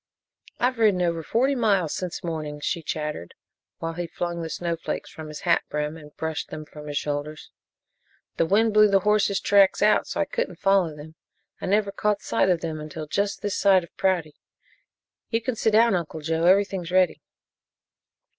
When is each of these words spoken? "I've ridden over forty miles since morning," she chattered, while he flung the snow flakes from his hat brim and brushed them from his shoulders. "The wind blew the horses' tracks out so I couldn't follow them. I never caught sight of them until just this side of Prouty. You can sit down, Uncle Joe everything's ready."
"I've 0.59 0.79
ridden 0.79 1.03
over 1.03 1.21
forty 1.21 1.53
miles 1.53 1.93
since 1.93 2.23
morning," 2.23 2.59
she 2.59 2.81
chattered, 2.81 3.35
while 3.77 3.93
he 3.93 4.07
flung 4.07 4.41
the 4.41 4.49
snow 4.49 4.75
flakes 4.75 5.11
from 5.11 5.27
his 5.27 5.41
hat 5.41 5.61
brim 5.69 5.95
and 5.95 6.17
brushed 6.17 6.49
them 6.49 6.65
from 6.65 6.87
his 6.87 6.97
shoulders. 6.97 7.51
"The 8.37 8.47
wind 8.47 8.73
blew 8.73 8.87
the 8.87 9.01
horses' 9.01 9.39
tracks 9.39 9.83
out 9.83 10.07
so 10.07 10.19
I 10.19 10.25
couldn't 10.25 10.55
follow 10.57 10.95
them. 10.95 11.13
I 11.61 11.67
never 11.67 11.91
caught 11.91 12.23
sight 12.23 12.49
of 12.49 12.61
them 12.61 12.79
until 12.79 13.05
just 13.05 13.43
this 13.43 13.55
side 13.59 13.83
of 13.83 13.95
Prouty. 13.95 14.33
You 15.29 15.39
can 15.39 15.55
sit 15.55 15.69
down, 15.73 15.93
Uncle 15.93 16.21
Joe 16.21 16.45
everything's 16.47 16.89
ready." 16.91 17.21